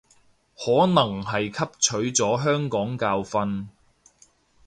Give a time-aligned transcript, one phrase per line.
[0.57, 3.67] 可能係汲取咗香港教訓